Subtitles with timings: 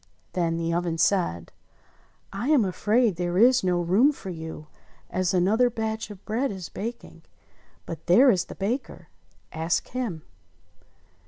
[0.33, 1.51] Then the oven said,
[2.33, 4.65] "I am afaid there is no room for you,
[5.11, 7.21] as another batch of bread is baking;
[7.85, 9.09] but there is the baker—
[9.53, 10.23] ask him."